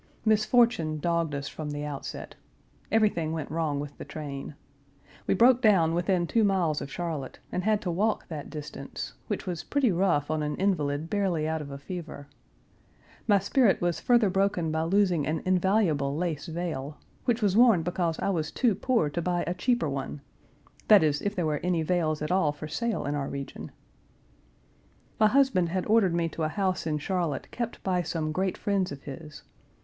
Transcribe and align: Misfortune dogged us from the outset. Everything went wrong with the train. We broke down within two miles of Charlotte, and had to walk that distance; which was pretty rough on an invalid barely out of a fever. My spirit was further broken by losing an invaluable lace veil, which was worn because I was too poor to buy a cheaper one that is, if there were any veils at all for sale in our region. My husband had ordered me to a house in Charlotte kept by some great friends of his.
Misfortune 0.25 0.97
dogged 0.97 1.35
us 1.35 1.47
from 1.47 1.69
the 1.69 1.85
outset. 1.85 2.33
Everything 2.91 3.33
went 3.33 3.51
wrong 3.51 3.79
with 3.79 3.95
the 3.99 4.03
train. 4.03 4.55
We 5.27 5.35
broke 5.35 5.61
down 5.61 5.93
within 5.93 6.25
two 6.25 6.43
miles 6.43 6.81
of 6.81 6.89
Charlotte, 6.91 7.37
and 7.51 7.63
had 7.63 7.81
to 7.83 7.91
walk 7.91 8.27
that 8.27 8.49
distance; 8.49 9.13
which 9.27 9.45
was 9.45 9.63
pretty 9.63 9.91
rough 9.91 10.31
on 10.31 10.41
an 10.41 10.55
invalid 10.55 11.07
barely 11.07 11.47
out 11.47 11.61
of 11.61 11.69
a 11.69 11.77
fever. 11.77 12.27
My 13.27 13.37
spirit 13.37 13.79
was 13.79 13.99
further 13.99 14.31
broken 14.31 14.71
by 14.71 14.81
losing 14.85 15.27
an 15.27 15.43
invaluable 15.45 16.17
lace 16.17 16.47
veil, 16.47 16.97
which 17.25 17.43
was 17.43 17.55
worn 17.55 17.83
because 17.83 18.17
I 18.17 18.31
was 18.31 18.49
too 18.51 18.73
poor 18.73 19.07
to 19.11 19.21
buy 19.21 19.43
a 19.45 19.53
cheaper 19.53 19.87
one 19.87 20.21
that 20.87 21.03
is, 21.03 21.21
if 21.21 21.35
there 21.35 21.45
were 21.45 21.59
any 21.61 21.83
veils 21.83 22.23
at 22.23 22.31
all 22.31 22.51
for 22.51 22.67
sale 22.67 23.05
in 23.05 23.13
our 23.13 23.27
region. 23.27 23.71
My 25.19 25.27
husband 25.27 25.69
had 25.69 25.85
ordered 25.85 26.15
me 26.15 26.27
to 26.29 26.41
a 26.41 26.49
house 26.49 26.87
in 26.87 26.97
Charlotte 26.97 27.51
kept 27.51 27.83
by 27.83 28.01
some 28.01 28.31
great 28.31 28.57
friends 28.57 28.91
of 28.91 29.03
his. 29.03 29.43